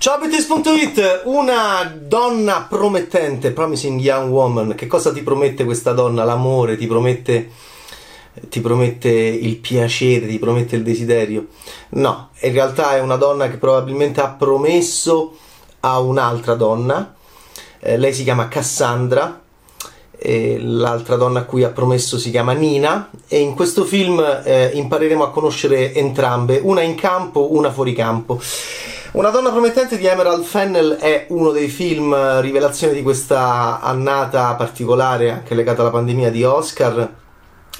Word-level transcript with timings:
Ciao 0.00 0.18
Betis.it, 0.18 1.24
una 1.24 1.84
donna 1.94 2.64
promettente, 2.66 3.50
promising 3.50 4.00
young 4.00 4.32
woman. 4.32 4.74
Che 4.74 4.86
cosa 4.86 5.12
ti 5.12 5.20
promette 5.20 5.66
questa 5.66 5.92
donna? 5.92 6.24
L'amore, 6.24 6.78
ti 6.78 6.86
promette, 6.86 7.50
ti 8.48 8.62
promette 8.62 9.10
il 9.10 9.56
piacere, 9.56 10.26
ti 10.26 10.38
promette 10.38 10.76
il 10.76 10.84
desiderio? 10.84 11.48
No, 11.90 12.30
in 12.40 12.52
realtà 12.52 12.96
è 12.96 13.00
una 13.00 13.16
donna 13.16 13.50
che 13.50 13.58
probabilmente 13.58 14.22
ha 14.22 14.30
promesso 14.30 15.36
a 15.80 15.98
un'altra 15.98 16.54
donna. 16.54 17.14
Eh, 17.78 17.98
lei 17.98 18.14
si 18.14 18.22
chiama 18.22 18.48
Cassandra, 18.48 19.38
l'altra 20.22 21.16
donna 21.16 21.40
a 21.40 21.44
cui 21.44 21.62
ha 21.62 21.70
promesso 21.70 22.18
si 22.18 22.30
chiama 22.30 22.52
Nina 22.52 23.10
e 23.28 23.40
in 23.40 23.54
questo 23.54 23.84
film 23.84 24.18
eh, 24.44 24.70
impareremo 24.72 25.24
a 25.24 25.30
conoscere 25.30 25.92
entrambe, 25.92 26.58
una 26.62 26.80
in 26.80 26.94
campo, 26.94 27.52
una 27.54 27.70
fuori 27.70 27.92
campo. 27.92 28.40
Una 29.12 29.30
donna 29.30 29.50
promettente 29.50 29.98
di 29.98 30.06
Emerald 30.06 30.44
Fennel 30.44 30.92
è 30.92 31.26
uno 31.30 31.50
dei 31.50 31.68
film 31.68 32.14
eh, 32.14 32.40
rivelazione 32.40 32.92
di 32.92 33.02
questa 33.02 33.80
annata 33.80 34.54
particolare, 34.54 35.32
anche 35.32 35.56
legata 35.56 35.80
alla 35.80 35.90
pandemia 35.90 36.30
di 36.30 36.44
Oscar. 36.44 37.12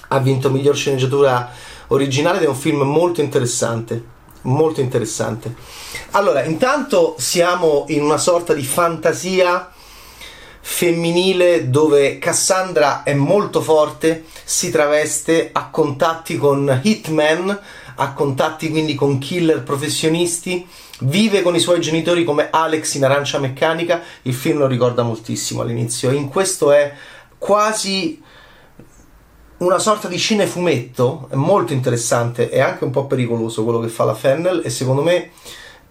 Ha 0.08 0.18
vinto 0.18 0.50
miglior 0.50 0.74
sceneggiatura 0.74 1.48
originale 1.88 2.38
ed 2.38 2.44
è 2.44 2.48
un 2.48 2.56
film 2.56 2.80
molto 2.80 3.20
interessante. 3.20 4.02
Molto 4.42 4.80
interessante. 4.80 5.54
Allora, 6.12 6.42
intanto 6.42 7.14
siamo 7.16 7.84
in 7.88 8.02
una 8.02 8.18
sorta 8.18 8.52
di 8.52 8.64
fantasia 8.64 9.70
femminile 10.62 11.70
dove 11.70 12.18
Cassandra 12.18 13.02
è 13.04 13.14
molto 13.14 13.60
forte, 13.60 14.24
si 14.44 14.70
traveste, 14.70 15.50
ha 15.52 15.70
contatti 15.70 16.36
con 16.36 16.80
hitman, 16.82 17.58
ha 18.02 18.12
contatti 18.12 18.70
quindi 18.70 18.94
con 18.94 19.18
killer 19.18 19.62
professionisti 19.62 20.66
Vive 21.02 21.40
con 21.40 21.54
i 21.54 21.60
suoi 21.60 21.80
genitori 21.80 22.24
come 22.24 22.48
Alex 22.50 22.94
in 22.94 23.04
Arancia 23.04 23.38
Meccanica, 23.38 24.02
il 24.22 24.34
film 24.34 24.58
lo 24.58 24.66
ricorda 24.66 25.02
moltissimo 25.02 25.62
all'inizio. 25.62 26.10
In 26.10 26.28
questo 26.28 26.72
è 26.72 26.92
quasi 27.38 28.22
una 29.58 29.78
sorta 29.78 30.08
di 30.08 30.18
cinefumetto, 30.18 31.28
è 31.30 31.36
molto 31.36 31.72
interessante 31.72 32.50
e 32.50 32.60
anche 32.60 32.84
un 32.84 32.90
po' 32.90 33.06
pericoloso 33.06 33.64
quello 33.64 33.80
che 33.80 33.88
fa 33.88 34.04
la 34.04 34.14
Fennel 34.14 34.60
e 34.62 34.68
secondo 34.68 35.02
me 35.02 35.30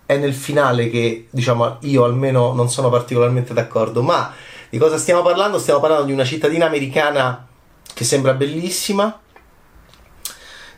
è 0.06 0.16
nel 0.18 0.36
finale 0.36 0.92
che, 0.92 1.28
diciamo, 1.32 1.78
io 1.82 2.04
almeno 2.04 2.54
non 2.54 2.70
sono 2.70 2.90
particolarmente 2.90 3.56
d'accordo, 3.56 4.04
ma 4.04 4.32
di 4.70 4.78
cosa 4.78 5.00
stiamo 5.00 5.24
parlando? 5.24 5.58
Stiamo 5.58 5.80
parlando 5.80 6.06
di 6.06 6.12
una 6.12 6.24
cittadina 6.24 6.68
americana 6.68 7.48
che 7.92 8.04
sembra 8.04 8.34
bellissima, 8.34 9.20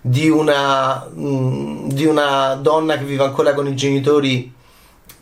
di 0.02 0.30
una, 0.30 1.08
mh, 1.14 1.26
mm, 1.26 1.90
di 1.90 2.06
una 2.06 2.56
donna 2.56 2.98
che 2.98 3.06
vive 3.06 3.24
ancora 3.24 3.54
con 3.54 3.68
i 3.68 3.76
genitori 3.76 4.54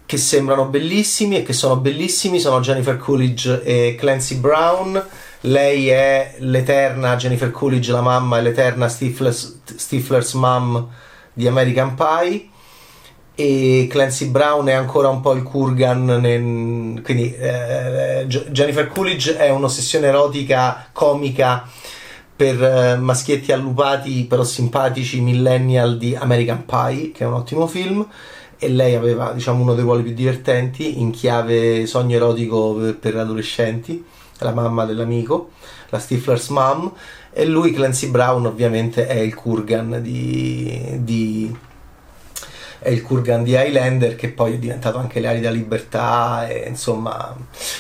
che 0.05 0.17
sembrano 0.17 0.65
bellissimi 0.65 1.37
e 1.37 1.43
che 1.43 1.53
sono 1.53 1.75
bellissimi, 1.75 2.39
sono 2.39 2.61
Jennifer 2.61 2.97
Coolidge 2.97 3.61
e 3.63 3.95
Clancy 3.95 4.35
Brown. 4.37 5.05
Lei 5.41 5.89
è 5.89 6.35
l'eterna 6.39 7.15
Jennifer 7.15 7.51
Coolidge, 7.51 7.91
la 7.91 8.01
mamma, 8.01 8.39
è 8.39 8.41
l'eterna 8.41 8.87
Stifler's, 8.89 9.59
Stifler's 9.75 10.33
mom 10.33 10.87
di 11.31 11.47
American 11.47 11.93
Pie 11.95 12.49
e 13.35 13.87
Clancy 13.89 14.25
Brown 14.25 14.67
è 14.67 14.73
ancora 14.73 15.07
un 15.07 15.21
po' 15.21 15.31
il 15.31 15.43
Kurgan 15.43 16.05
nel, 16.05 17.01
quindi 17.01 17.33
eh, 17.33 18.25
Jennifer 18.27 18.87
Coolidge 18.87 19.37
è 19.37 19.49
un'ossessione 19.49 20.07
erotica 20.07 20.89
comica 20.91 21.65
per 22.39 22.63
eh, 22.63 22.95
maschietti 22.95 23.51
allupati 23.51 24.23
però 24.23 24.45
simpatici 24.45 25.19
millennial 25.19 25.97
di 25.97 26.15
American 26.15 26.63
Pie, 26.63 27.11
che 27.11 27.25
è 27.25 27.27
un 27.27 27.33
ottimo 27.33 27.67
film, 27.67 28.07
e 28.57 28.69
lei 28.69 28.95
aveva 28.95 29.33
diciamo 29.33 29.61
uno 29.61 29.73
dei 29.73 29.83
ruoli 29.83 30.03
più 30.03 30.13
divertenti 30.13 31.01
in 31.01 31.11
chiave 31.11 31.85
sogno 31.85 32.15
erotico 32.15 32.95
per 32.97 33.17
adolescenti, 33.17 34.05
la 34.37 34.53
mamma 34.53 34.85
dell'amico, 34.85 35.49
la 35.89 35.99
Stifler's 35.99 36.47
mom, 36.47 36.93
e 37.33 37.45
lui 37.45 37.73
Clancy 37.73 38.07
Brown 38.07 38.45
ovviamente 38.45 39.05
è 39.05 39.19
il 39.19 39.35
Kurgan 39.35 39.99
di, 40.01 40.97
di 40.99 41.53
è 42.79 42.89
il 42.89 43.01
Kurgan 43.01 43.43
di 43.43 43.51
Highlander 43.51 44.15
che 44.15 44.29
poi 44.29 44.53
è 44.53 44.57
diventato 44.57 44.97
anche 44.97 45.19
le 45.19 45.27
ali 45.27 45.39
della 45.39 45.53
libertà 45.53 46.47
e, 46.47 46.65
insomma 46.67 47.35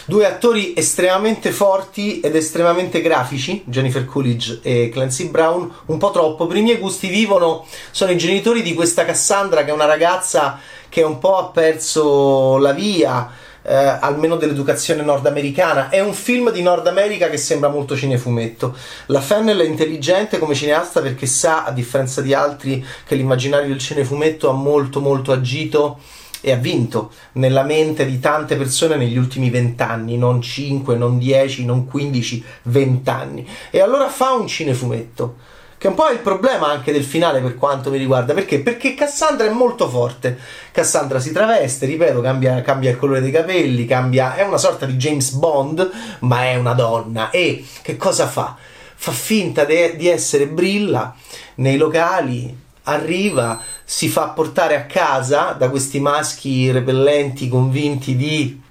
due 0.05 0.25
attori 0.25 0.73
estremamente 0.75 1.51
forti 1.51 2.19
ed 2.19 2.35
estremamente 2.35 3.01
grafici 3.01 3.63
Jennifer 3.65 4.05
Coolidge 4.05 4.59
e 4.61 4.89
Clancy 4.91 5.29
Brown 5.29 5.71
un 5.85 5.97
po' 5.97 6.11
troppo. 6.11 6.47
Per 6.47 6.57
i 6.57 6.61
miei 6.61 6.77
gusti 6.77 7.07
vivono 7.07 7.65
sono 7.91 8.11
i 8.11 8.17
genitori 8.17 8.61
di 8.61 8.73
questa 8.73 9.05
Cassandra 9.05 9.63
che 9.63 9.71
è 9.71 9.73
una 9.73 9.85
ragazza 9.85 10.59
che 10.89 11.01
un 11.03 11.19
po' 11.19 11.37
ha 11.37 11.45
perso 11.45 12.57
la 12.57 12.73
via 12.73 13.29
eh, 13.69 13.75
almeno 13.75 14.35
dell'educazione 14.35 15.03
nordamericana. 15.03 15.89
È 15.89 15.99
un 15.99 16.13
film 16.13 16.51
di 16.51 16.63
Nord 16.63 16.87
America 16.87 17.29
che 17.29 17.37
sembra 17.37 17.69
molto 17.69 17.95
cinefumetto. 17.95 18.75
La 19.07 19.21
Fennel 19.21 19.59
è 19.59 19.65
intelligente 19.65 20.39
come 20.39 20.55
cineasta 20.55 21.01
perché 21.01 21.27
sa, 21.27 21.65
a 21.65 21.71
differenza 21.71 22.21
di 22.21 22.33
altri, 22.33 22.83
che 23.05 23.13
l'immaginario 23.13 23.67
del 23.67 23.77
cinefumetto 23.77 24.49
ha 24.49 24.53
molto 24.53 25.01
molto 25.01 25.31
agito 25.31 25.99
e 26.41 26.51
ha 26.51 26.55
vinto 26.55 27.11
nella 27.33 27.63
mente 27.63 28.05
di 28.05 28.19
tante 28.19 28.55
persone 28.55 28.95
negli 28.95 29.17
ultimi 29.17 29.51
vent'anni, 29.51 30.17
non 30.17 30.41
5, 30.41 30.95
non 30.95 31.19
10, 31.19 31.65
non 31.65 31.85
15, 31.85 32.43
20 32.63 33.09
anni. 33.09 33.47
E 33.69 33.81
allora 33.81 34.09
fa 34.09 34.31
un 34.31 34.47
cinefumetto 34.47 35.57
che 35.79 35.87
è 35.87 35.89
un 35.89 35.95
po' 35.95 36.09
il 36.09 36.19
problema 36.19 36.67
anche 36.67 36.91
del 36.91 37.05
finale 37.05 37.39
per 37.39 37.55
quanto 37.55 37.89
mi 37.89 37.97
riguarda. 37.97 38.33
Perché? 38.33 38.59
Perché 38.59 38.95
Cassandra 38.95 39.47
è 39.47 39.49
molto 39.49 39.87
forte. 39.87 40.37
Cassandra 40.71 41.21
si 41.21 41.31
traveste, 41.31 41.85
ripeto, 41.85 42.19
cambia, 42.19 42.61
cambia 42.61 42.89
il 42.89 42.97
colore 42.97 43.21
dei 43.21 43.31
capelli, 43.31 43.85
cambia, 43.85 44.35
è 44.35 44.43
una 44.43 44.57
sorta 44.57 44.85
di 44.85 44.97
James 44.97 45.31
Bond, 45.31 45.89
ma 46.19 46.43
è 46.43 46.55
una 46.55 46.73
donna. 46.73 47.29
E 47.29 47.65
che 47.81 47.95
cosa 47.95 48.27
fa? 48.27 48.57
Fa 48.93 49.11
finta 49.13 49.63
de, 49.63 49.95
di 49.95 50.09
essere 50.09 50.47
brilla 50.47 51.15
nei 51.55 51.77
locali, 51.77 52.53
arriva, 52.83 53.61
si 53.85 54.09
fa 54.09 54.27
portare 54.27 54.75
a 54.75 54.83
casa 54.83 55.55
da 55.57 55.69
questi 55.69 56.01
maschi 56.01 56.71
repellenti 56.71 57.47
convinti 57.47 58.17
di 58.17 58.61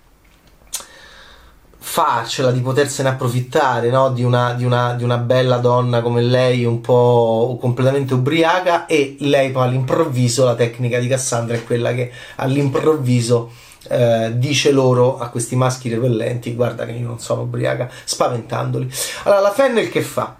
farcela, 1.88 2.50
di 2.50 2.60
potersene 2.60 3.08
approfittare 3.08 3.88
no? 3.88 4.10
di, 4.10 4.22
una, 4.22 4.52
di, 4.52 4.64
una, 4.64 4.92
di, 4.92 5.04
una, 5.04 5.16
bella 5.16 5.56
donna 5.56 6.02
come 6.02 6.20
lei, 6.20 6.66
un 6.66 6.82
po' 6.82 7.56
completamente 7.58 8.12
ubriaca, 8.12 8.84
e 8.84 9.16
lei 9.20 9.50
poi 9.50 9.68
all'improvviso, 9.68 10.44
la 10.44 10.54
tecnica 10.54 10.98
di 10.98 11.08
Cassandra 11.08 11.56
è 11.56 11.64
quella 11.64 11.94
che 11.94 12.12
all'improvviso 12.36 13.50
eh, 13.88 14.32
dice 14.34 14.70
loro 14.70 15.18
a 15.18 15.28
questi 15.28 15.56
maschi 15.56 15.88
repellenti: 15.88 16.54
Guarda 16.54 16.84
che 16.84 16.92
io 16.92 17.06
non 17.06 17.20
sono 17.20 17.42
ubriaca, 17.42 17.88
spaventandoli. 18.04 18.88
Allora, 19.24 19.40
la 19.40 19.52
Fennel 19.52 19.88
che 19.88 20.02
fa? 20.02 20.36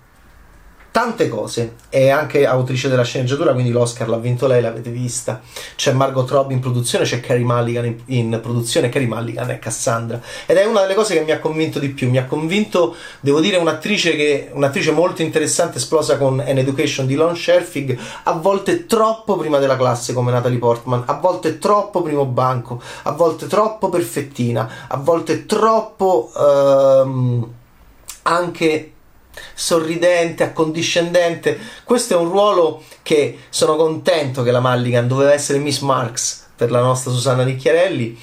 Tante 0.98 1.28
cose. 1.28 1.76
È 1.88 2.08
anche 2.08 2.44
autrice 2.44 2.88
della 2.88 3.04
sceneggiatura, 3.04 3.52
quindi 3.52 3.70
l'Oscar 3.70 4.08
l'ha 4.08 4.16
vinto 4.16 4.48
lei, 4.48 4.60
l'avete 4.60 4.90
vista. 4.90 5.40
C'è 5.76 5.92
Margot 5.92 6.28
Robbie 6.28 6.56
in 6.56 6.60
produzione, 6.60 7.04
c'è 7.04 7.20
Carrie 7.20 7.44
Mulligan 7.44 7.84
in, 7.84 7.98
in 8.06 8.40
produzione. 8.42 8.88
Carrie 8.88 9.06
Mulligan 9.06 9.48
è 9.48 9.60
Cassandra. 9.60 10.20
Ed 10.44 10.56
è 10.56 10.64
una 10.64 10.80
delle 10.80 10.94
cose 10.94 11.14
che 11.14 11.20
mi 11.22 11.30
ha 11.30 11.38
convinto 11.38 11.78
di 11.78 11.90
più. 11.90 12.10
Mi 12.10 12.18
ha 12.18 12.24
convinto, 12.24 12.96
devo 13.20 13.38
dire, 13.38 13.58
un'attrice, 13.58 14.16
che, 14.16 14.50
un'attrice 14.52 14.90
molto 14.90 15.22
interessante, 15.22 15.78
esplosa 15.78 16.18
con 16.18 16.40
An 16.40 16.58
Education 16.58 17.06
di 17.06 17.14
Lon 17.14 17.36
Scherfig, 17.36 17.96
a 18.24 18.32
volte 18.32 18.86
troppo 18.86 19.36
prima 19.36 19.58
della 19.58 19.76
classe 19.76 20.12
come 20.12 20.32
Natalie 20.32 20.58
Portman, 20.58 21.04
a 21.06 21.14
volte 21.14 21.58
troppo 21.58 22.02
primo 22.02 22.24
banco, 22.24 22.82
a 23.04 23.12
volte 23.12 23.46
troppo 23.46 23.88
perfettina, 23.88 24.68
a 24.88 24.96
volte 24.96 25.46
troppo 25.46 26.32
ehm, 26.36 27.48
anche 28.22 28.92
sorridente, 29.54 30.44
accondiscendente. 30.44 31.58
Questo 31.84 32.14
è 32.14 32.16
un 32.16 32.28
ruolo 32.28 32.82
che 33.02 33.38
sono 33.48 33.76
contento 33.76 34.42
che 34.42 34.50
la 34.50 34.60
Mulligan 34.60 35.08
doveva 35.08 35.32
essere 35.32 35.58
Miss 35.58 35.80
Marks 35.80 36.46
per 36.56 36.70
la 36.70 36.80
nostra 36.80 37.10
Susanna 37.10 37.44
Nicchiarelli. 37.44 38.18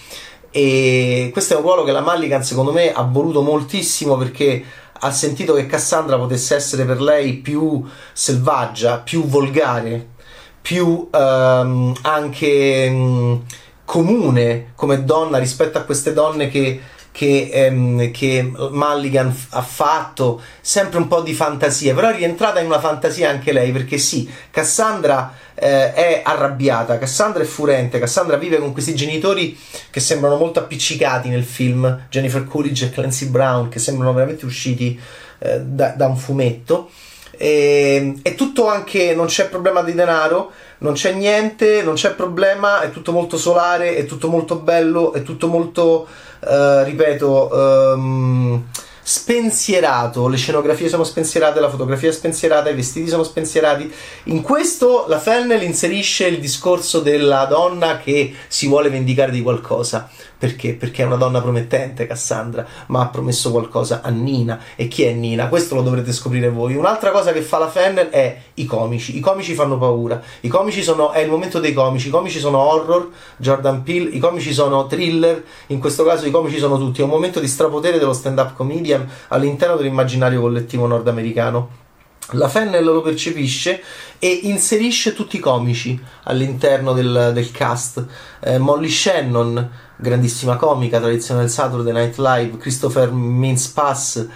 E 0.52 1.30
questo 1.34 1.54
è 1.54 1.58
un 1.58 1.64
ruolo 1.64 1.84
che 1.84 1.92
la 1.92 2.02
Mulligan, 2.02 2.44
secondo 2.44 2.72
me, 2.72 2.94
ha 2.94 3.04
voluto 3.04 3.42
moltissimo 3.42 4.18
perché 4.18 4.64
ha 5.00 5.12
sentito 5.12 5.54
che 5.54 5.66
Cassandra 5.66 6.18
potesse 6.18 6.56
essere 6.56 6.86
per 6.86 7.02
lei 7.02 7.36
più 7.36 7.84
selvaggia, 8.14 9.00
più 9.00 9.26
volgare, 9.26 10.14
più 10.62 11.10
um, 11.12 11.94
anche 12.02 12.88
um, 12.90 13.44
comune 13.84 14.72
come 14.76 15.04
donna 15.04 15.38
rispetto 15.38 15.78
a 15.78 15.82
queste 15.82 16.14
donne 16.14 16.50
che 16.50 16.82
che, 17.16 17.50
ehm, 17.50 18.12
che 18.12 18.44
Mulligan 18.44 19.34
ha 19.52 19.62
fatto, 19.62 20.42
sempre 20.60 20.98
un 20.98 21.08
po' 21.08 21.22
di 21.22 21.34
fantasia, 21.34 21.94
però 21.96 22.10
è 22.10 22.16
rientrata 22.16 22.60
in 22.60 22.66
una 22.66 22.82
fantasia 22.82 23.30
anche 23.30 23.54
lei, 23.54 23.72
perché 23.72 23.98
sì, 23.98 24.30
Cassandra 24.52 25.34
eh, 25.54 25.94
è 25.94 26.22
arrabbiata, 26.26 26.98
Cassandra 26.98 27.42
è 27.42 27.46
furente, 27.46 28.00
Cassandra 28.00 28.36
vive 28.36 28.58
con 28.58 28.74
questi 28.74 28.94
genitori 28.96 29.58
che 29.90 30.02
sembrano 30.02 30.36
molto 30.36 30.60
appiccicati 30.60 31.30
nel 31.30 31.46
film, 31.46 32.08
Jennifer 32.10 32.44
Coolidge 32.44 32.88
e 32.88 32.90
Clancy 32.90 33.28
Brown, 33.28 33.70
che 33.70 33.80
sembrano 33.80 34.12
veramente 34.12 34.44
usciti 34.44 35.00
eh, 35.40 35.62
da, 35.62 35.92
da 35.92 36.08
un 36.08 36.18
fumetto. 36.18 36.90
E, 37.38 38.16
è 38.22 38.36
tutto 38.36 38.68
anche, 38.68 39.14
non 39.16 39.28
c'è 39.28 39.50
problema 39.50 39.82
di 39.82 39.94
denaro, 39.94 40.52
non 40.80 40.94
c'è 40.94 41.14
niente, 41.14 41.82
non 41.84 41.96
c'è 41.96 42.12
problema, 42.12 42.82
è 42.82 42.92
tutto 42.92 43.12
molto 43.12 43.38
solare, 43.38 43.96
è 43.96 44.06
tutto 44.06 44.28
molto 44.28 44.56
bello, 44.58 45.14
è 45.14 45.24
tutto 45.24 45.48
molto, 45.48 46.08
uh, 46.40 46.84
ripeto, 46.84 47.50
um, 47.52 48.64
spensierato, 49.08 50.28
le 50.28 50.36
scenografie 50.36 50.90
sono 50.90 51.04
spensierate, 51.04 51.60
la 51.60 51.70
fotografia 51.70 52.10
è 52.10 52.12
spensierata, 52.12 52.72
i 52.72 52.76
vestiti 52.76 53.08
sono 53.08 53.24
spensierati. 53.24 53.94
In 54.26 54.42
questo 54.42 55.06
la 55.08 55.20
Fennel 55.20 55.62
inserisce 55.62 56.26
il 56.26 56.40
discorso 56.40 57.02
della 57.02 57.46
donna 57.46 58.00
che 58.00 58.34
si 58.48 58.68
vuole 58.68 58.90
vendicare 58.90 59.30
di 59.32 59.44
qualcosa. 59.44 60.10
Perché? 60.46 60.76
Perché 60.76 61.02
è 61.02 61.06
una 61.08 61.16
donna 61.16 61.42
promettente, 61.42 62.06
Cassandra, 62.06 62.64
ma 62.90 63.02
ha 63.02 63.08
promesso 63.08 63.50
qualcosa 63.50 64.02
a 64.04 64.10
Nina. 64.10 64.60
E 64.76 64.88
chi 64.88 65.02
è 65.02 65.12
Nina? 65.12 65.48
Questo 65.48 65.74
lo 65.74 65.82
dovrete 65.82 66.14
scoprire 66.14 66.50
voi. 66.50 66.76
Un'altra 66.76 67.10
cosa 67.10 67.32
che 67.32 67.42
fa 67.42 67.58
la 67.58 67.68
Fennel 67.68 68.10
è 68.10 68.42
i 68.54 68.66
comici. 68.66 69.18
I 69.18 69.22
comici 69.22 69.56
fanno 69.56 69.80
paura. 69.80 70.22
I 70.42 70.48
comici 70.48 70.84
sono. 70.84 71.10
è 71.10 71.22
il 71.22 71.32
momento 71.32 71.60
dei 71.60 71.74
comici. 71.74 72.10
I 72.10 72.12
comici 72.12 72.38
sono 72.38 72.60
horror, 72.60 73.10
Jordan 73.38 73.82
Peele. 73.82 74.12
I 74.12 74.20
comici 74.20 74.54
sono 74.54 74.86
thriller. 74.86 75.44
In 75.68 75.80
questo 75.80 76.04
caso 76.04 76.28
i 76.28 76.32
comici 76.32 76.60
sono 76.60 76.78
tutti. 76.78 77.02
È 77.02 77.04
un 77.04 77.10
momento 77.10 77.40
di 77.40 77.48
strapotere 77.48 77.98
dello 77.98 78.14
stand-up 78.14 78.54
comedian 78.54 79.10
all'interno 79.30 79.78
dell'immaginario 79.78 80.42
collettivo 80.42 80.86
nordamericano. 80.86 81.85
La 82.32 82.50
Fennel 82.50 82.84
lo 82.84 83.02
percepisce 83.02 83.84
e 84.18 84.40
inserisce 84.44 85.14
tutti 85.14 85.36
i 85.36 85.40
comici 85.40 86.02
all'interno 86.24 86.94
del, 86.94 87.32
del 87.36 87.52
cast. 87.52 88.04
Eh, 88.40 88.58
Molly 88.58 88.90
Shannon, 88.90 89.70
grandissima 89.96 90.56
comica, 90.56 91.00
tradizione 91.00 91.42
del 91.42 91.52
Saturday 91.52 91.94
Night 91.94 92.18
Live, 92.18 92.58
Christopher 92.58 93.12
Mintz-Pass, 93.12 94.28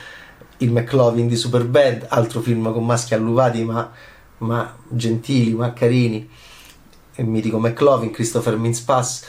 il 0.57 0.71
McLovin 0.71 1.27
di 1.27 1.35
Superbad, 1.35 2.05
altro 2.09 2.41
film 2.41 2.71
con 2.71 2.85
maschi 2.85 3.15
alluvati 3.15 3.63
ma, 3.63 3.89
ma 4.39 4.75
gentili, 4.87 5.53
ma 5.55 5.73
carini. 5.73 6.29
Il 7.15 7.25
mitico 7.25 7.57
McLovin, 7.57 8.11
Christopher 8.11 8.55
Mintz-Pass. 8.55 9.23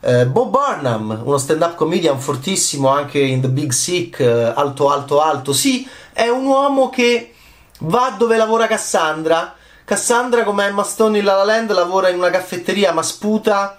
Eh, 0.00 0.26
Bob 0.26 0.50
Burnham, 0.50 1.20
uno 1.24 1.36
stand-up 1.36 1.74
comedian 1.74 2.20
fortissimo 2.20 2.90
anche 2.90 3.18
in 3.18 3.40
The 3.40 3.48
Big 3.48 3.72
Sick, 3.72 4.20
eh, 4.20 4.52
alto, 4.54 4.88
alto, 4.90 5.20
alto. 5.20 5.52
Sì, 5.52 5.84
è 6.12 6.28
un 6.28 6.46
uomo 6.46 6.90
che 6.90 7.33
va 7.80 8.14
dove 8.16 8.36
lavora 8.36 8.66
Cassandra. 8.66 9.54
Cassandra, 9.84 10.44
come 10.44 10.64
Emma 10.66 10.82
Stone 10.82 11.18
in 11.18 11.24
La 11.24 11.36
La 11.36 11.44
Land, 11.44 11.72
lavora 11.72 12.08
in 12.08 12.16
una 12.16 12.30
caffetteria 12.30 12.92
ma 12.92 13.02
sputa 13.02 13.78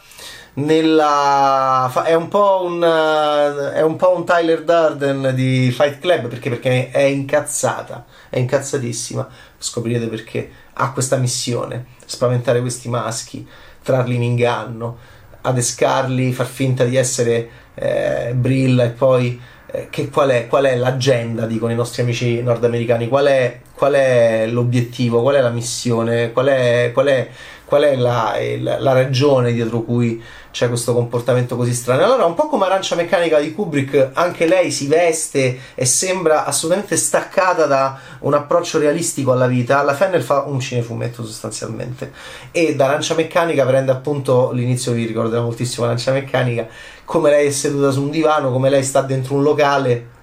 nella... 0.56 1.92
è 2.04 2.14
un 2.14 2.28
po' 2.28 2.64
un, 2.64 2.82
è 2.82 3.82
un, 3.82 3.96
po 3.96 4.16
un 4.16 4.26
Tyler 4.26 4.64
Durden 4.64 5.32
di 5.34 5.72
Fight 5.72 6.00
Club 6.00 6.28
perché, 6.28 6.50
perché 6.50 6.92
è 6.92 7.02
incazzata, 7.02 8.06
è 8.30 8.38
incazzatissima. 8.40 9.28
Scoprirete 9.58 10.08
perché 10.08 10.52
ha 10.74 10.92
questa 10.92 11.18
missione, 11.18 11.86
spaventare 12.06 12.62
questi 12.62 12.90
maschi, 12.90 13.48
trarli 13.82 14.16
in 14.16 14.24
inganno, 14.24 14.98
adescarli, 15.42 16.34
far 16.34 16.48
finta 16.48 16.84
di 16.84 16.96
essere 16.96 17.50
eh, 17.76 18.34
Brilla 18.36 18.84
e 18.84 18.90
poi 18.90 19.34
eh, 19.36 19.55
che 19.90 20.10
qual 20.10 20.30
è, 20.30 20.48
qual 20.48 20.66
è, 20.66 20.76
l'agenda, 20.76 21.46
dicono 21.46 21.72
i 21.72 21.76
nostri 21.76 22.02
amici 22.02 22.42
nordamericani, 22.42 23.08
qual 23.08 23.26
è, 23.26 23.60
qual 23.74 23.94
è 23.94 24.48
l'obiettivo, 24.48 25.22
qual 25.22 25.36
è 25.36 25.42
la 25.42 25.50
missione, 25.50 26.32
qual 26.32 26.48
è, 26.48 26.92
qual 26.94 27.08
è, 27.08 27.30
qual 27.66 27.84
è 27.84 27.96
la, 27.96 28.36
la, 28.60 28.80
la, 28.80 28.94
ragione 28.94 29.52
dietro 29.52 29.82
cui 29.82 30.22
c'è 30.52 30.68
questo 30.70 30.94
comportamento 30.94 31.56
così 31.58 31.74
strano. 31.74 32.04
Allora, 32.04 32.26
un 32.26 32.36
po' 32.36 32.48
come 32.48 32.66
Arancia 32.66 32.96
Meccanica 32.96 33.40
di 33.40 33.54
Kubrick, 33.54 34.12
anche 34.14 34.46
lei 34.46 34.72
si 34.72 34.88
veste 34.88 35.60
e 35.76 35.86
sembra 35.86 36.46
assolutamente 36.46 36.96
staccata 36.96 37.66
da 37.66 38.00
un 38.20 38.34
approccio 38.34 38.80
realistico 38.80 39.34
alla 39.34 39.48
vita. 39.48 39.82
La 39.82 39.94
Fennel 39.94 40.22
fa 40.22 40.44
un 40.44 40.60
cinefumetto 40.60 41.26
sostanzialmente 41.26 42.14
e 42.52 42.76
da 42.76 42.86
Arancia 42.86 43.16
Meccanica 43.16 43.66
prende 43.66 43.92
appunto 43.92 44.52
l'inizio, 44.52 44.94
vi 44.94 45.06
ricorderà 45.06 45.42
moltissimo 45.42 45.86
Arancia 45.86 46.12
Meccanica 46.12 46.68
come 47.06 47.30
lei 47.30 47.48
è 47.48 47.52
seduta 47.52 47.92
su 47.92 48.02
un 48.02 48.10
divano, 48.10 48.52
come 48.52 48.70
lei 48.70 48.84
sta 48.84 49.02
dentro 49.02 49.36
un 49.36 49.44
locale. 49.44 50.14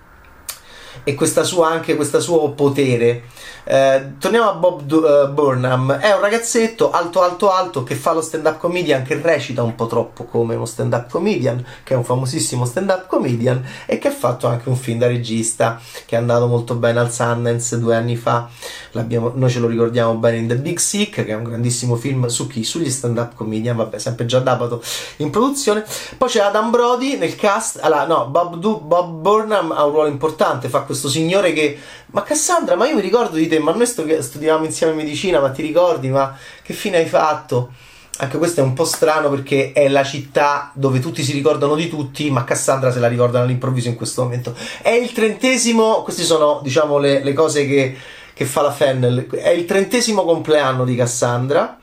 E 1.04 1.14
questa 1.14 1.42
sua, 1.42 1.68
anche 1.68 1.96
questo 1.96 2.20
suo 2.20 2.50
potere 2.50 3.24
eh, 3.64 4.12
torniamo 4.18 4.50
a 4.50 4.54
Bob 4.54 4.82
du- 4.82 5.02
uh, 5.02 5.32
Burnham. 5.32 5.92
È 5.92 6.12
un 6.12 6.20
ragazzetto 6.20 6.90
alto, 6.90 7.22
alto, 7.22 7.50
alto 7.52 7.84
che 7.84 7.94
fa 7.94 8.12
lo 8.12 8.20
stand-up 8.20 8.58
comedian, 8.58 9.02
che 9.02 9.20
recita 9.20 9.62
un 9.62 9.74
po' 9.74 9.86
troppo 9.86 10.24
come 10.24 10.54
uno 10.54 10.64
stand-up 10.64 11.10
comedian, 11.10 11.64
che 11.84 11.94
è 11.94 11.96
un 11.96 12.04
famosissimo 12.04 12.64
stand-up 12.64 13.06
comedian 13.06 13.64
e 13.86 13.98
che 13.98 14.08
ha 14.08 14.12
fatto 14.12 14.46
anche 14.46 14.68
un 14.68 14.76
film 14.76 14.98
da 14.98 15.06
regista 15.06 15.80
che 16.06 16.16
è 16.16 16.18
andato 16.18 16.46
molto 16.46 16.74
bene 16.74 17.00
al 17.00 17.12
Sundance 17.12 17.78
due 17.78 17.94
anni 17.94 18.16
fa. 18.16 18.48
noi 18.92 19.50
ce 19.50 19.58
lo 19.58 19.66
ricordiamo 19.66 20.14
bene 20.14 20.38
in 20.38 20.48
The 20.48 20.56
Big 20.56 20.78
Sick, 20.78 21.24
che 21.24 21.26
è 21.26 21.34
un 21.34 21.44
grandissimo 21.44 21.94
film 21.96 22.26
su 22.26 22.46
chi? 22.46 22.64
Sugli 22.64 22.90
stand-up 22.90 23.34
comedian, 23.34 23.76
vabbè, 23.76 23.98
sempre 23.98 24.26
già 24.26 24.40
dato 24.40 24.82
in 25.18 25.30
produzione. 25.30 25.84
Poi 26.18 26.28
c'è 26.28 26.40
Adam 26.40 26.70
Brody 26.70 27.16
nel 27.16 27.36
cast. 27.36 27.78
Allora, 27.80 28.06
no, 28.06 28.26
Bob, 28.26 28.56
du- 28.56 28.80
Bob 28.80 29.20
Burnham 29.20 29.70
ha 29.72 29.84
un 29.84 29.92
ruolo 29.92 30.08
importante, 30.08 30.68
fa 30.68 30.80
questo 30.80 31.08
signore 31.08 31.52
che 31.52 31.78
ma 32.12 32.22
Cassandra, 32.22 32.76
ma 32.76 32.86
io 32.86 32.94
mi 32.94 33.00
ricordo 33.00 33.36
di 33.36 33.48
te, 33.52 33.58
ma 33.58 33.72
noi 33.72 33.86
studiavamo 33.86 34.64
insieme 34.64 34.94
medicina, 34.94 35.40
ma 35.40 35.50
ti 35.50 35.62
ricordi? 35.62 36.08
Ma 36.08 36.36
che 36.62 36.72
fine 36.72 36.96
hai 36.96 37.06
fatto? 37.06 37.72
Anche 38.18 38.38
questo 38.38 38.60
è 38.60 38.62
un 38.62 38.72
po' 38.72 38.84
strano 38.84 39.30
perché 39.30 39.72
è 39.72 39.88
la 39.88 40.04
città 40.04 40.70
dove 40.74 41.00
tutti 41.00 41.22
si 41.22 41.32
ricordano 41.32 41.74
di 41.74 41.88
tutti, 41.88 42.30
ma 42.30 42.44
Cassandra 42.44 42.92
se 42.92 43.00
la 43.00 43.08
ricordano 43.08 43.44
all'improvviso 43.44 43.88
in 43.88 43.96
questo 43.96 44.22
momento. 44.22 44.54
È 44.80 44.90
il 44.90 45.12
trentesimo, 45.12 46.02
queste 46.02 46.22
sono 46.22 46.60
diciamo 46.62 46.98
le, 46.98 47.22
le 47.22 47.32
cose 47.32 47.66
che, 47.66 47.96
che 48.32 48.44
fa 48.44 48.62
la 48.62 48.70
Fennel, 48.70 49.26
è 49.26 49.50
il 49.50 49.64
trentesimo 49.64 50.24
compleanno 50.24 50.84
di 50.84 50.94
Cassandra 50.94 51.78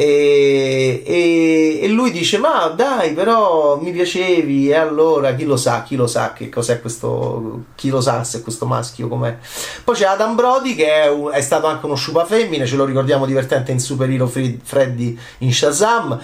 e, 0.00 1.02
e, 1.04 1.80
e, 1.82 1.88
lui 1.88 2.12
dice: 2.12 2.38
Ma 2.38 2.68
dai, 2.68 3.14
però 3.14 3.80
mi 3.80 3.90
piacevi. 3.90 4.68
E 4.68 4.76
allora 4.76 5.34
chi 5.34 5.42
lo 5.44 5.56
sa, 5.56 5.82
chi 5.82 5.96
lo 5.96 6.06
sa 6.06 6.32
che 6.32 6.48
cos'è 6.48 6.80
questo, 6.80 7.64
chi 7.74 7.88
lo 7.88 8.00
sa 8.00 8.22
se 8.22 8.42
questo 8.42 8.64
maschio 8.64 9.08
com'è. 9.08 9.36
Poi 9.82 9.96
c'è 9.96 10.04
Adam 10.04 10.36
Brody 10.36 10.76
che 10.76 11.02
è, 11.02 11.08
un, 11.08 11.30
è 11.32 11.40
stato 11.40 11.66
anche 11.66 11.84
uno 11.84 11.96
sciupa 11.96 12.24
femmine, 12.24 12.64
ce 12.64 12.76
lo 12.76 12.84
ricordiamo 12.84 13.26
divertente 13.26 13.72
in 13.72 13.80
Super 13.80 14.08
Hero 14.08 14.28
Freddy 14.28 15.18
in 15.38 15.52
Shazam. 15.52 16.16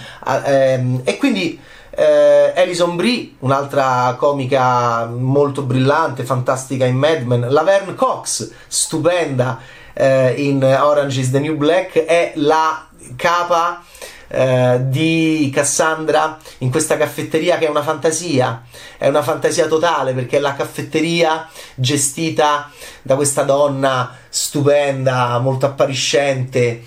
Ehm, 0.44 1.00
e 1.02 1.16
quindi 1.16 1.58
eh, 1.90 2.52
Alison 2.54 2.94
Brie, 2.94 3.32
un'altra 3.40 4.14
comica 4.16 5.06
molto 5.06 5.62
brillante, 5.62 6.22
fantastica 6.22 6.84
in 6.84 6.96
Mad 6.96 7.22
Men. 7.22 7.48
Laverne 7.50 7.96
Cox, 7.96 8.52
stupenda 8.68 9.58
eh, 9.94 10.34
in 10.36 10.62
Orange 10.62 11.20
is 11.20 11.30
the 11.30 11.40
New 11.40 11.56
Black, 11.56 12.04
è 12.04 12.32
la 12.36 12.86
capa 13.16 13.82
eh, 14.28 14.78
di 14.80 15.50
Cassandra 15.52 16.38
in 16.58 16.70
questa 16.70 16.96
caffetteria 16.96 17.58
che 17.58 17.66
è 17.66 17.68
una 17.68 17.82
fantasia, 17.82 18.62
è 18.98 19.06
una 19.06 19.22
fantasia 19.22 19.66
totale 19.66 20.12
perché 20.12 20.38
è 20.38 20.40
la 20.40 20.54
caffetteria 20.54 21.48
gestita 21.74 22.70
da 23.02 23.14
questa 23.14 23.42
donna 23.42 24.16
stupenda, 24.28 25.38
molto 25.38 25.66
appariscente, 25.66 26.82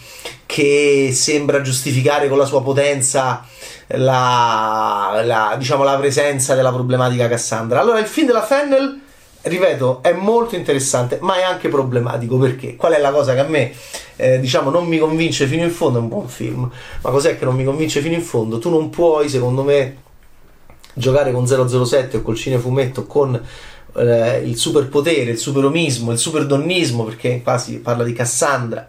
che 0.45 1.11
sembra 1.13 1.61
giustificare 1.61 2.27
con 2.27 2.37
la 2.37 2.45
sua 2.45 2.61
potenza 2.63 3.45
la, 3.87 5.21
la, 5.23 5.55
diciamo, 5.57 5.83
la 5.83 5.95
presenza 5.95 6.55
della 6.55 6.71
problematica 6.71 7.27
Cassandra. 7.27 7.79
Allora, 7.79 7.99
il 7.99 8.07
film 8.07 8.27
della 8.27 8.43
Fennel 8.43 9.01
ripeto, 9.47 10.01
è 10.01 10.13
molto 10.13 10.55
interessante, 10.55 11.19
ma 11.21 11.37
è 11.37 11.43
anche 11.43 11.69
problematico 11.69 12.37
perché 12.37 12.75
qual 12.75 12.93
è 12.93 12.99
la 12.99 13.11
cosa 13.11 13.33
che 13.33 13.39
a 13.39 13.47
me, 13.47 13.71
eh, 14.15 14.39
diciamo, 14.39 14.69
non 14.69 14.85
mi 14.87 14.97
convince 14.97 15.47
fino 15.47 15.63
in 15.63 15.71
fondo? 15.71 15.99
È 15.99 16.01
un 16.01 16.07
buon 16.07 16.27
film, 16.27 16.69
ma 17.01 17.09
cos'è 17.09 17.37
che 17.37 17.45
non 17.45 17.55
mi 17.55 17.63
convince 17.63 18.01
fino 18.01 18.15
in 18.15 18.21
fondo? 18.21 18.59
Tu 18.59 18.69
non 18.69 18.89
puoi, 18.89 19.29
secondo 19.29 19.63
me, 19.63 19.97
giocare 20.93 21.31
con 21.31 21.45
007 21.47 22.17
o 22.17 22.21
col 22.21 22.35
cinefumetto 22.35 23.05
con 23.05 23.39
eh, 23.95 24.41
il 24.43 24.57
superpotere, 24.57 25.31
il 25.31 25.37
superomismo, 25.37 26.11
il 26.11 26.17
superdonnismo, 26.17 27.03
perché 27.03 27.41
qua 27.41 27.57
si 27.57 27.79
parla 27.79 28.03
di 28.03 28.13
Cassandra. 28.13 28.87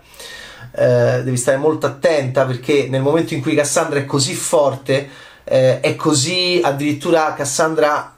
Eh, 0.71 1.23
devi 1.25 1.37
stare 1.37 1.57
molto 1.57 1.87
attenta 1.87 2.45
perché 2.45 2.89
nel 2.89 3.03
momento 3.03 3.35
in 3.35 3.41
cui 3.41 3.55
Cassandra 3.55 3.99
è 3.99 4.05
così 4.05 4.35
forte, 4.35 5.09
eh, 5.45 5.81
è 5.81 5.97
così 5.97 6.61
addirittura 6.63 7.33
Cassandra 7.35 8.18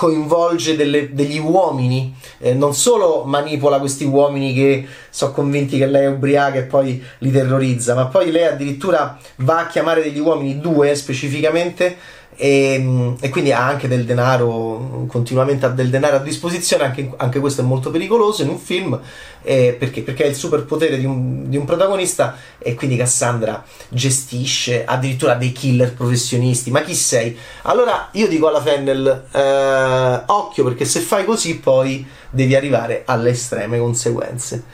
coinvolge 0.00 0.76
delle, 0.76 1.12
degli 1.12 1.38
uomini, 1.38 2.14
eh, 2.38 2.54
non 2.54 2.72
solo 2.72 3.24
manipola 3.24 3.78
questi 3.78 4.04
uomini 4.04 4.54
che 4.54 4.86
sono 5.10 5.32
convinti 5.32 5.76
che 5.76 5.84
lei 5.84 6.04
è 6.04 6.08
ubriaca 6.08 6.56
e 6.56 6.62
poi 6.62 7.04
li 7.18 7.30
terrorizza, 7.30 7.94
ma 7.94 8.06
poi 8.06 8.30
lei 8.30 8.46
addirittura 8.46 9.18
va 9.36 9.58
a 9.58 9.66
chiamare 9.66 10.02
degli 10.02 10.18
uomini, 10.18 10.58
due 10.58 10.94
specificamente, 10.94 11.98
e, 12.42 13.16
e, 13.20 13.28
quindi 13.28 13.52
ha 13.52 13.66
anche 13.66 13.86
del 13.86 14.06
denaro, 14.06 15.04
continuamente 15.08 15.66
ha 15.66 15.68
del 15.68 15.90
denaro 15.90 16.16
a 16.16 16.20
disposizione, 16.20 16.84
anche, 16.84 17.12
anche 17.18 17.38
questo 17.38 17.60
è 17.60 17.64
molto 17.64 17.90
pericoloso 17.90 18.42
in 18.42 18.48
un 18.48 18.58
film, 18.58 18.98
eh, 19.42 19.76
perché? 19.78 20.00
perché 20.00 20.24
è 20.24 20.28
il 20.28 20.34
superpotere 20.34 20.96
di 20.96 21.04
di 21.50 21.58
un 21.58 21.64
protagonista 21.66 22.36
e 22.58 22.74
quindi 22.74 22.96
Cassandra 22.96 23.62
gestisce 23.90 24.86
addirittura 24.86 25.34
dei 25.34 25.52
killer 25.52 25.92
professionisti, 25.92 26.70
ma 26.70 26.80
chi 26.80 26.94
sei? 26.94 27.36
Allora 27.62 28.08
io 28.12 28.26
dico 28.26 28.48
alla 28.48 28.62
Fennel, 28.62 29.26
eh, 29.30 30.22
occhio 30.24 30.64
perché 30.64 30.86
se 30.86 31.00
fai 31.00 31.26
così 31.26 31.58
poi 31.58 32.06
devi 32.30 32.54
arrivare 32.54 33.02
alle 33.04 33.30
estreme 33.30 33.78
conseguenze. 33.78 34.64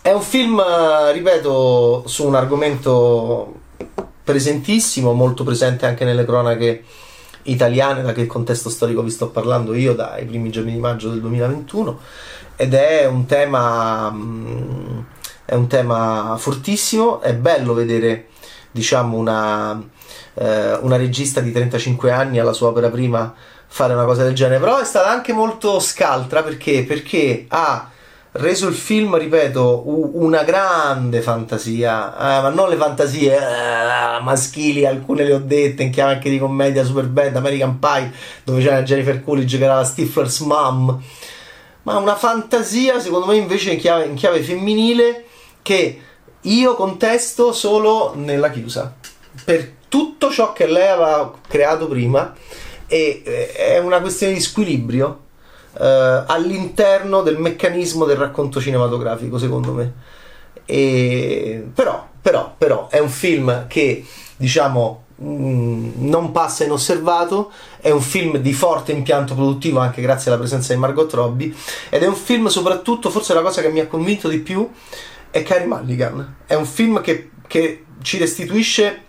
È 0.00 0.12
un 0.12 0.22
film, 0.22 0.62
ripeto, 1.12 2.04
su 2.06 2.24
un 2.24 2.36
argomento 2.36 3.64
presentissimo, 4.26 5.12
molto 5.12 5.44
presente 5.44 5.86
anche 5.86 6.04
nelle 6.04 6.24
cronache 6.24 6.82
italiane, 7.44 8.02
da 8.02 8.12
che 8.12 8.26
contesto 8.26 8.68
storico 8.68 9.04
vi 9.04 9.10
sto 9.10 9.28
parlando 9.28 9.72
io, 9.72 9.94
dai 9.94 10.24
primi 10.24 10.50
giorni 10.50 10.72
di 10.72 10.80
maggio 10.80 11.10
del 11.10 11.20
2021, 11.20 12.00
ed 12.56 12.74
è 12.74 13.06
un 13.06 13.24
tema, 13.26 14.10
mm, 14.10 14.98
è 15.44 15.54
un 15.54 15.68
tema 15.68 16.34
fortissimo, 16.38 17.20
è 17.20 17.34
bello 17.34 17.72
vedere 17.72 18.30
diciamo 18.72 19.16
una, 19.16 19.80
eh, 20.34 20.72
una 20.80 20.96
regista 20.96 21.40
di 21.40 21.52
35 21.52 22.10
anni 22.10 22.40
alla 22.40 22.52
sua 22.52 22.70
opera 22.70 22.90
prima 22.90 23.32
fare 23.68 23.94
una 23.94 24.06
cosa 24.06 24.24
del 24.24 24.34
genere, 24.34 24.58
però 24.58 24.80
è 24.80 24.84
stata 24.84 25.08
anche 25.08 25.32
molto 25.32 25.78
scaltra 25.78 26.42
perché, 26.42 26.82
perché 26.82 27.44
ha 27.46 27.90
reso 28.36 28.68
il 28.68 28.74
film, 28.74 29.16
ripeto, 29.16 29.82
una 30.14 30.42
grande 30.42 31.20
fantasia, 31.20 32.14
eh, 32.14 32.42
ma 32.42 32.48
non 32.48 32.68
le 32.68 32.76
fantasie 32.76 33.36
eh, 33.36 34.22
maschili, 34.22 34.86
alcune 34.86 35.24
le 35.24 35.34
ho 35.34 35.38
dette 35.38 35.82
in 35.82 35.90
chiave 35.90 36.14
anche 36.14 36.30
di 36.30 36.38
commedia 36.38 36.84
super 36.84 37.06
bad, 37.06 37.36
American 37.36 37.78
Pie, 37.78 38.12
dove 38.44 38.62
c'era 38.62 38.82
Jennifer 38.82 39.22
Coolidge 39.22 39.58
che 39.58 39.64
era 39.64 39.76
la 39.76 39.84
Stifler's 39.84 40.40
mom, 40.40 41.00
ma 41.82 41.96
una 41.98 42.16
fantasia 42.16 43.00
secondo 43.00 43.26
me 43.26 43.36
invece 43.36 43.72
in 43.72 43.78
chiave, 43.78 44.04
in 44.06 44.14
chiave 44.14 44.42
femminile 44.42 45.24
che 45.62 46.00
io 46.42 46.74
contesto 46.74 47.52
solo 47.52 48.12
nella 48.14 48.50
chiusa, 48.50 48.94
per 49.44 49.72
tutto 49.88 50.30
ciò 50.30 50.52
che 50.52 50.66
lei 50.66 50.88
aveva 50.88 51.32
creato 51.46 51.86
prima 51.88 52.34
e 52.86 53.22
eh, 53.24 53.52
è 53.52 53.78
una 53.78 54.00
questione 54.00 54.32
di 54.32 54.40
squilibrio 54.40 55.24
eh, 55.78 56.24
all'interno 56.26 57.22
del 57.22 57.38
meccanismo 57.38 58.04
del 58.04 58.16
racconto 58.16 58.60
cinematografico, 58.60 59.38
secondo 59.38 59.72
me. 59.72 59.92
E, 60.64 61.64
però, 61.72 62.06
però, 62.20 62.54
però, 62.56 62.88
è 62.88 62.98
un 62.98 63.08
film 63.08 63.66
che, 63.66 64.04
diciamo, 64.36 65.04
mh, 65.16 65.28
mm, 65.28 65.90
non 66.08 66.32
passa 66.32 66.64
inosservato, 66.64 67.50
è 67.80 67.90
un 67.90 68.00
film 68.00 68.38
di 68.38 68.52
forte 68.52 68.92
impianto 68.92 69.34
produttivo 69.34 69.78
anche 69.78 70.02
grazie 70.02 70.30
alla 70.30 70.40
presenza 70.40 70.72
di 70.72 70.80
Margot 70.80 71.12
Robbie 71.12 71.54
ed 71.88 72.02
è 72.02 72.06
un 72.06 72.16
film 72.16 72.46
soprattutto, 72.46 73.10
forse 73.10 73.34
la 73.34 73.42
cosa 73.42 73.60
che 73.60 73.70
mi 73.70 73.80
ha 73.80 73.86
convinto 73.86 74.28
di 74.28 74.38
più 74.38 74.68
è 75.30 75.42
Carrie 75.42 75.66
Mulligan. 75.66 76.36
È 76.46 76.54
un 76.54 76.66
film 76.66 77.00
che, 77.00 77.30
che 77.46 77.84
ci 78.02 78.18
restituisce 78.18 79.04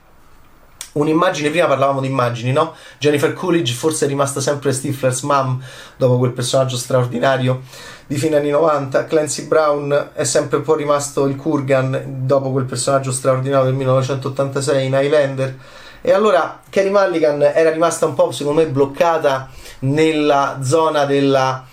un'immagine, 0.97 1.49
prima 1.49 1.67
parlavamo 1.67 2.01
di 2.01 2.07
immagini, 2.07 2.51
no? 2.51 2.73
Jennifer 2.99 3.33
Coolidge 3.33 3.73
forse 3.73 4.05
è 4.05 4.07
rimasta 4.07 4.39
sempre 4.39 4.71
Stifler's 4.71 5.21
mom 5.21 5.61
dopo 5.95 6.17
quel 6.17 6.31
personaggio 6.31 6.77
straordinario 6.77 7.61
di 8.07 8.15
fine 8.15 8.37
anni 8.37 8.51
90, 8.51 9.05
Clancy 9.05 9.47
Brown 9.47 10.11
è 10.13 10.23
sempre 10.23 10.57
un 10.57 10.63
po' 10.63 10.75
rimasto 10.75 11.25
il 11.25 11.35
Kurgan 11.35 12.21
dopo 12.25 12.51
quel 12.51 12.63
personaggio 12.63 13.11
straordinario 13.11 13.65
del 13.65 13.73
1986 13.73 14.85
in 14.85 14.93
Highlander. 14.93 15.57
E 16.01 16.13
allora 16.13 16.61
Carrie 16.69 16.89
Mulligan 16.89 17.41
era 17.41 17.69
rimasta 17.69 18.05
un 18.05 18.13
po', 18.13 18.31
secondo 18.31 18.61
me, 18.61 18.67
bloccata 18.67 19.49
nella 19.79 20.59
zona 20.61 21.03
della, 21.03 21.65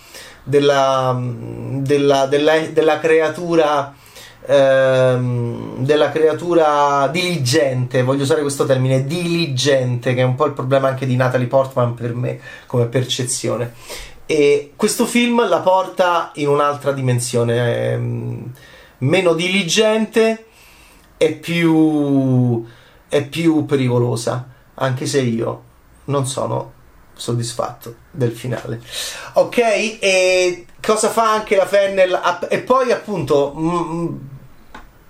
della, 0.42 1.16
della, 1.16 2.26
della, 2.26 2.58
della 2.72 2.98
creatura 2.98 3.94
ehm, 4.46 5.84
della 5.84 6.10
creatura 6.10 7.08
diligente, 7.08 8.02
voglio 8.02 8.22
usare 8.22 8.42
questo 8.42 8.64
termine, 8.66 9.04
diligente, 9.04 10.14
che 10.14 10.20
è 10.20 10.24
un 10.24 10.34
po' 10.34 10.46
il 10.46 10.52
problema 10.52 10.88
anche 10.88 11.06
di 11.06 11.16
Natalie 11.16 11.46
Portman 11.46 11.94
per 11.94 12.14
me 12.14 12.40
come 12.66 12.86
percezione. 12.86 13.74
E 14.26 14.72
questo 14.76 15.04
film 15.06 15.46
la 15.48 15.60
porta 15.60 16.30
in 16.34 16.48
un'altra 16.48 16.92
dimensione, 16.92 17.92
ehm, 17.92 18.52
meno 18.98 19.34
diligente 19.34 20.46
e 21.16 21.32
più, 21.32 22.64
e 23.08 23.22
più 23.22 23.64
pericolosa, 23.66 24.48
anche 24.74 25.06
se 25.06 25.20
io 25.20 25.62
non 26.04 26.26
sono 26.26 26.72
soddisfatto 27.14 27.94
del 28.10 28.32
finale. 28.32 28.80
Ok, 29.34 29.58
e 29.58 30.66
cosa 30.84 31.10
fa 31.10 31.32
anche 31.32 31.56
la 31.56 31.66
Fennel? 31.66 32.18
E 32.48 32.58
poi 32.60 32.92
appunto... 32.92 33.52
M- 33.54 34.32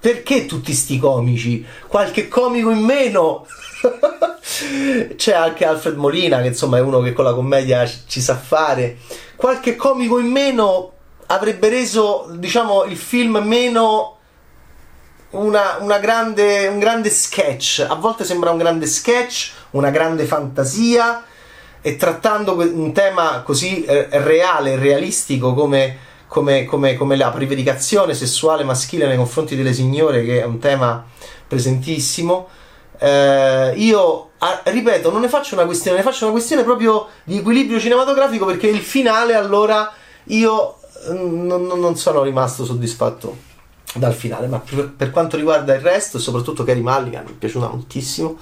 perché 0.05 0.45
tutti 0.45 0.75
sti 0.75 0.99
comici? 0.99 1.65
Qualche 1.89 2.29
comico 2.29 2.69
in 2.69 2.81
meno? 2.81 3.47
C'è 5.17 5.33
anche 5.33 5.65
Alfred 5.65 5.97
Molina, 5.97 6.43
che 6.43 6.49
insomma 6.49 6.77
è 6.77 6.83
uno 6.83 7.01
che 7.01 7.15
con 7.15 7.25
la 7.25 7.33
commedia 7.33 7.91
ci 8.07 8.21
sa 8.21 8.37
fare. 8.37 8.99
Qualche 9.35 9.77
comico 9.77 10.19
in 10.19 10.27
meno 10.27 10.93
avrebbe 11.29 11.71
reso, 11.71 12.27
diciamo, 12.33 12.85
il 12.85 12.99
film 12.99 13.39
meno 13.47 14.19
una, 15.31 15.79
una 15.81 15.97
grande, 15.97 16.67
un 16.67 16.81
grande 16.81 17.09
sketch. 17.09 17.87
A 17.89 17.95
volte 17.95 18.25
sembra 18.25 18.51
un 18.51 18.59
grande 18.59 18.85
sketch, 18.85 19.53
una 19.71 19.89
grande 19.89 20.27
fantasia. 20.27 21.25
E 21.81 21.97
trattando 21.97 22.59
un 22.59 22.93
tema 22.93 23.41
così 23.41 23.87
eh, 23.87 24.09
reale, 24.11 24.77
realistico 24.77 25.55
come 25.55 25.97
come, 26.35 26.65
come, 26.65 26.97
come 26.97 27.15
la 27.15 27.31
prevaricazione 27.31 28.13
sessuale 28.13 28.65
maschile 28.65 29.07
nei 29.07 29.17
confronti 29.17 29.55
delle 29.55 29.73
signore, 29.73 30.25
che 30.25 30.41
è 30.41 30.45
un 30.45 30.59
tema 30.59 31.05
presentissimo. 31.47 32.49
Eh, 32.99 33.73
io 33.77 34.31
a, 34.39 34.61
ripeto, 34.65 35.13
non 35.13 35.21
ne 35.21 35.29
faccio 35.29 35.55
una 35.55 35.65
questione, 35.65 35.99
ne 35.99 36.03
faccio 36.03 36.25
una 36.25 36.33
questione 36.33 36.65
proprio 36.65 37.07
di 37.23 37.39
equilibrio 37.39 37.79
cinematografico 37.79 38.47
perché 38.47 38.67
il 38.67 38.81
finale, 38.81 39.35
allora 39.35 39.93
io 40.25 40.79
mm, 41.13 41.47
non, 41.47 41.67
non 41.67 41.97
sono 41.97 42.25
rimasto 42.25 42.65
soddisfatto 42.65 43.37
dal 43.95 44.13
finale, 44.13 44.49
ma 44.49 44.59
per, 44.59 44.91
per, 44.91 45.11
quanto 45.13 45.37
riguarda 45.37 45.73
il 45.73 45.83
resto, 45.83 46.17
e 46.17 46.21
soprattutto 46.21 46.65
Carrie 46.65 46.83
Mulligan, 46.83 47.27
mi 47.27 47.31
è 47.31 47.35
piaciuta 47.35 47.69
moltissimo 47.69 48.39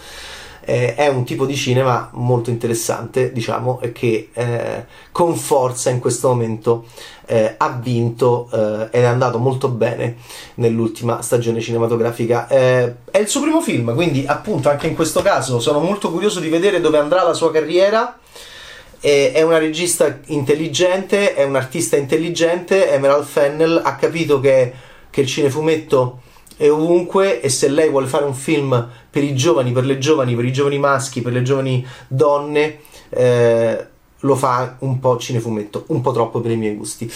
eh, 0.65 0.95
è 0.95 1.09
un 1.09 1.25
tipo 1.25 1.47
di 1.47 1.57
cinema 1.57 2.11
molto 2.13 2.51
interessante, 2.51 3.33
diciamo, 3.33 3.81
e 3.81 3.93
che 3.93 4.31
eh, 4.33 4.85
con 5.11 5.37
forza 5.37 5.91
in 5.91 5.99
questo 5.99 6.29
momento 6.29 6.87
eh, 7.27 7.55
ha 7.57 7.71
vinto 7.71 8.49
eh, 8.53 8.89
ed 8.91 9.03
è 9.03 9.05
andato 9.05 9.39
molto 9.39 9.69
bene 9.69 10.17
nell'ultima 10.55 11.23
stagione 11.23 11.61
cinematografica. 11.61 12.47
Eh, 12.49 12.95
è 13.11 13.19
il 13.19 13.29
suo 13.29 13.41
primo 13.41 13.61
film, 13.61 13.95
quindi 13.95 14.25
appunto 14.27 14.69
anche 14.69 14.87
in 14.87 14.95
questo 14.95 15.23
caso 15.23 15.61
sono 15.61 15.81
molto 15.81 16.11
curioso 16.11 16.41
di 16.41 16.49
vedere 16.49 16.81
dove 16.81 16.99
andrà 16.99 17.23
la 17.23 17.35
sua 17.35 17.51
carriera. 17.51 18.19
È 19.05 19.43
una 19.43 19.59
regista 19.59 20.21
intelligente, 20.27 21.35
è 21.35 21.43
un 21.43 21.57
artista 21.57 21.97
intelligente. 21.97 22.89
Emerald 22.89 23.25
Fennel 23.25 23.81
ha 23.83 23.97
capito 23.97 24.39
che, 24.39 24.73
che 25.11 25.23
il 25.23 25.27
cinefumetto 25.27 26.21
è 26.57 26.71
ovunque 26.71 27.41
e 27.41 27.49
se 27.49 27.69
lei 27.69 27.89
vuole 27.89 28.07
fare 28.07 28.25
un 28.25 28.35
film 28.35 28.89
per 29.11 29.25
i 29.25 29.35
giovani, 29.35 29.73
per 29.73 29.85
le 29.85 29.99
giovani, 29.99 30.35
per 30.35 30.45
i 30.45 30.53
giovani 30.53 30.79
maschi, 30.79 31.23
per 31.23 31.33
le 31.33 31.43
giovani 31.43 31.87
donne, 32.09 32.81
eh, 33.11 33.87
lo 34.21 34.37
fa 34.37 34.77
un 34.81 34.99
po' 35.01 35.19
cinefumetto, 35.19 35.85
un 35.89 36.01
po' 36.01 36.13
troppo 36.13 36.41
per 36.41 36.53
i 36.53 36.57
miei 36.57 36.75
gusti. 36.75 37.11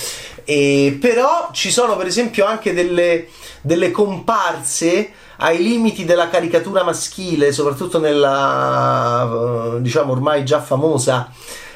E, 0.44 0.96
però 1.00 1.50
ci 1.52 1.70
sono 1.70 1.96
per 1.96 2.06
esempio 2.06 2.44
anche 2.44 2.72
delle, 2.72 3.28
delle 3.60 3.90
comparse 3.90 5.10
ai 5.38 5.62
limiti 5.62 6.04
della 6.04 6.28
caricatura 6.28 6.82
maschile, 6.82 7.52
soprattutto 7.52 7.98
nella 7.98 9.76
diciamo 9.80 10.12
ormai 10.12 10.44
già 10.44 10.60
famosa 10.60 11.30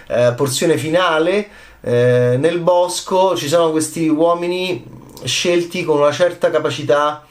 eh, 0.09 0.33
porzione 0.37 0.77
finale. 0.77 1.49
Eh, 1.83 2.37
nel 2.39 2.59
bosco 2.59 3.37
ci 3.37 3.49
sono 3.49 3.71
questi 3.71 4.09
uomini 4.09 4.85
scelti 5.25 5.85
con 5.85 5.99
una 5.99 6.13
certa 6.13 6.51
capacità 6.51 7.25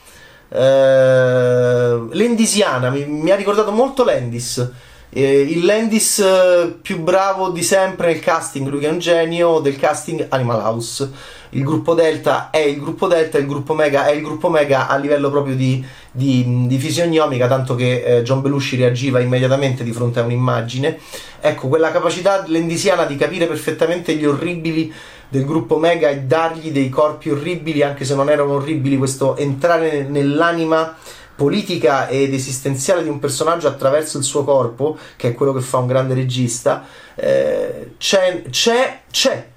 eh, 0.49 2.07
Lendisiana 2.11 2.89
mi, 2.89 3.05
mi, 3.05 3.31
ha 3.31 3.35
ricordato 3.35 3.71
molto 3.71 4.03
Landis. 4.03 4.67
Eh, 5.11 5.41
il 5.41 5.65
Landis 5.65 6.19
eh, 6.19 6.75
più 6.81 6.99
bravo 6.99 7.49
di 7.49 7.63
sempre 7.63 8.07
nel 8.07 8.19
casting, 8.19 8.67
lui 8.67 8.79
che 8.79 8.87
è 8.87 8.91
un 8.91 8.99
genio 8.99 9.59
del 9.59 9.77
casting 9.77 10.27
Animal 10.29 10.59
House. 10.59 11.37
Il 11.51 11.63
gruppo 11.63 11.95
Delta 11.95 12.51
è 12.51 12.59
il 12.59 12.79
gruppo 12.79 13.07
Delta, 13.07 13.39
il 13.39 13.47
gruppo 13.47 13.73
Mega 13.73 14.05
è 14.05 14.11
il 14.11 14.21
gruppo 14.21 14.49
Mega 14.49 14.87
a 14.87 14.95
livello 14.97 15.31
proprio 15.31 15.55
di, 15.55 15.83
di, 16.11 16.67
di 16.67 16.77
fisionomica, 16.77 17.47
tanto 17.47 17.73
che 17.73 18.03
eh, 18.03 18.21
John 18.21 18.41
Belushi 18.41 18.75
reagiva 18.75 19.19
immediatamente 19.19 19.83
di 19.83 19.91
fronte 19.91 20.19
a 20.19 20.23
un'immagine. 20.23 20.99
Ecco, 21.41 21.67
quella 21.67 21.91
capacità 21.91 22.43
lendisiana 22.45 23.05
di 23.05 23.15
capire 23.15 23.47
perfettamente 23.47 24.13
gli 24.15 24.25
orribili 24.25 24.93
del 25.29 25.45
gruppo 25.45 25.77
Mega 25.77 26.09
e 26.09 26.21
dargli 26.21 26.71
dei 26.71 26.89
corpi 26.89 27.29
orribili, 27.29 27.83
anche 27.83 28.03
se 28.03 28.15
non 28.15 28.29
erano 28.29 28.53
orribili, 28.53 28.97
questo 28.97 29.37
entrare 29.37 30.03
nell'anima 30.03 30.97
politica 31.35 32.09
ed 32.09 32.33
esistenziale 32.33 33.03
di 33.03 33.09
un 33.09 33.19
personaggio 33.19 33.67
attraverso 33.67 34.17
il 34.17 34.23
suo 34.23 34.43
corpo, 34.43 34.97
che 35.15 35.29
è 35.29 35.33
quello 35.33 35.53
che 35.53 35.61
fa 35.61 35.77
un 35.77 35.87
grande 35.87 36.13
regista, 36.13 36.85
eh, 37.15 37.91
c'è, 37.97 38.43
c'è, 38.49 39.01
c'è. 39.09 39.47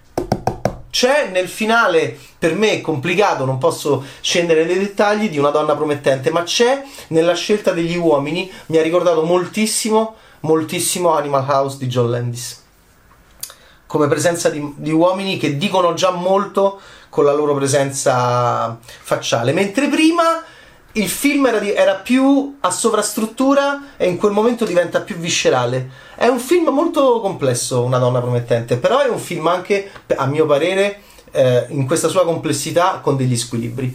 C'è 0.91 1.31
nel 1.33 1.49
finale, 1.49 2.19
per 2.38 2.55
me 2.55 2.83
complicato, 2.83 3.47
non 3.47 3.57
posso 3.57 4.05
scendere 4.21 4.67
nei 4.67 4.79
dettagli, 4.79 5.31
di 5.31 5.38
una 5.38 5.49
donna 5.49 5.75
promettente, 5.75 6.31
ma 6.31 6.43
c'è 6.43 6.85
nella 7.09 7.35
scelta 7.35 7.73
degli 7.73 7.97
uomini, 7.97 8.49
mi 8.67 8.76
ha 8.76 8.83
ricordato 8.83 9.23
moltissimo, 9.23 10.17
moltissimo 10.41 11.17
Animal 11.17 11.49
House 11.49 11.79
di 11.79 11.87
John 11.87 12.11
Landis 12.11 12.62
come 13.93 14.09
presenza 14.09 14.49
di, 14.49 14.73
di, 14.77 14.91
uomini 14.91 15.37
che 15.37 15.59
dicono 15.59 15.93
già 15.93 16.13
molto 16.13 16.81
con 17.11 17.27
la 17.27 17.35
loro 17.35 17.55
presenza 17.55 18.79
facciale, 18.81 19.53
mentre 19.53 19.89
prima 19.89 20.43
il 20.93 21.11
film 21.11 21.45
era, 21.45 21.59
di, 21.59 21.75
era, 21.75 21.97
più 21.97 22.57
a 22.61 22.71
sovrastruttura 22.71 23.89
e 23.99 24.09
in 24.09 24.17
quel 24.17 24.33
momento 24.33 24.65
diventa 24.65 25.03
più 25.03 25.17
viscerale. 25.17 25.91
È 26.15 26.27
un 26.27 26.39
film 26.39 26.71
molto 26.71 27.21
complesso, 27.21 27.83
Una 27.83 27.99
donna 27.99 28.23
promettente, 28.23 28.79
però 28.79 28.99
è 29.01 29.11
un 29.11 29.19
film 29.19 29.47
anche, 29.47 29.91
a 30.17 30.25
mio 30.25 30.47
parere, 30.47 31.03
eh, 31.31 31.67
in 31.69 31.87
questa 31.87 32.09
sua 32.09 32.25
complessità 32.25 33.01
con 33.03 33.19
degli 33.19 33.37
squilibri 33.37 33.95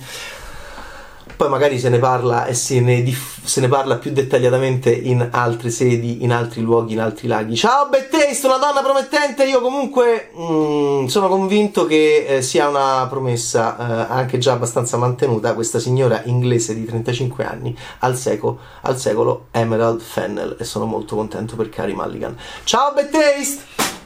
poi 1.37 1.49
magari 1.49 1.77
se 1.77 1.89
ne 1.89 1.99
parla 1.99 2.45
e 2.45 2.55
se 2.55 2.81
ne, 2.81 3.03
diff- 3.03 3.45
se 3.45 3.61
ne, 3.61 3.67
parla 3.67 3.97
più 3.97 4.11
dettagliatamente 4.11 4.91
in 4.91 5.29
altre 5.31 5.69
sedi, 5.69 6.23
in 6.23 6.33
altri 6.33 6.61
luoghi, 6.61 6.93
in 6.93 6.99
altri 6.99 7.27
laghi. 7.27 7.55
Ciao 7.55 7.87
Bettaste, 7.87 8.47
una 8.47 8.57
donna 8.57 8.81
promettente, 8.81 9.45
io 9.45 9.61
comunque 9.61 10.31
mh, 10.33 10.41
mm, 10.41 11.05
sono 11.05 11.29
convinto 11.29 11.85
che 11.85 12.25
eh, 12.25 12.41
sia 12.41 12.67
una 12.67 13.05
promessa 13.07 13.77
eh, 13.77 14.11
anche 14.11 14.39
già 14.39 14.53
abbastanza 14.53 14.97
mantenuta 14.97 15.53
questa 15.53 15.77
signora 15.77 16.23
inglese 16.25 16.73
di 16.73 16.85
35 16.85 17.45
anni 17.45 17.77
al, 17.99 18.17
seco, 18.17 18.57
al 18.81 18.97
secolo 18.97 19.45
Emerald 19.51 20.01
Fennel 20.01 20.55
e 20.59 20.63
sono 20.63 20.85
molto 20.85 21.15
contento 21.15 21.55
per 21.55 21.69
Cari 21.69 21.93
Mulligan. 21.93 22.35
Ciao 22.63 22.93
Bettaste! 22.93 23.96